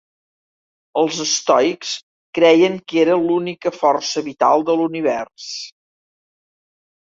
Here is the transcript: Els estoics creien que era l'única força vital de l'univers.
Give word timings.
Els 1.01 1.17
estoics 1.25 1.91
creien 2.37 2.79
que 2.93 3.03
era 3.03 3.19
l'única 3.25 3.73
força 3.81 4.25
vital 4.31 4.65
de 4.71 4.79
l'univers. 4.81 5.47